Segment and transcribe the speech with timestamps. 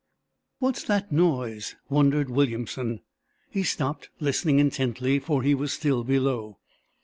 [0.57, 3.01] "What's that noise?" wondered Williamson.
[3.51, 6.57] He stopped, listening intently, for he was still below.